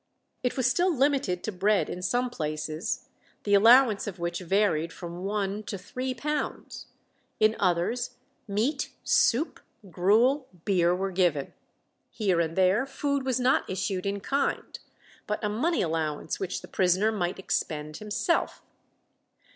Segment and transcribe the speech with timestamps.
[0.41, 3.07] It was still limited to bread in some places,
[3.43, 6.87] the allowance of which varied from one to three pounds;
[7.39, 8.15] in others
[8.47, 9.59] meat, soup,
[9.91, 11.53] gruel, beer were given.
[12.09, 14.79] Here and there food was not issued in kind,
[15.27, 18.63] but a money allowance which the prisoner might expend himself.